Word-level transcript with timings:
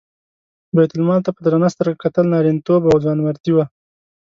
بیت 0.75 0.91
المال 0.97 1.19
ته 1.25 1.29
په 1.35 1.41
درنه 1.45 1.67
سترګه 1.75 2.01
کتل 2.03 2.25
نارینتوب 2.33 2.81
او 2.91 2.95
ځوانمردي 3.03 3.51
وه. 3.53 3.65